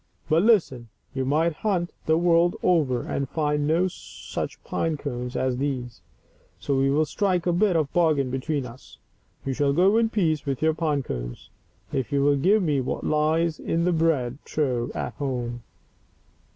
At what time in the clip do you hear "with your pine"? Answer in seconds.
10.43-11.03